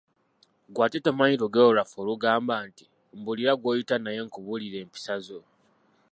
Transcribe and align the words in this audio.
Ggwe 0.69 0.81
ate 0.85 0.97
tomanyi 1.05 1.35
lugero 1.41 1.69
lwaffe 1.75 1.97
olugamba 2.03 2.53
nti, 2.67 2.85
"Mbuulira 3.17 3.53
gw'oyita 3.59 3.95
naye 3.99 4.19
nkubuulire 4.25 4.77
empisa 4.83 5.15
zo? 5.25 5.39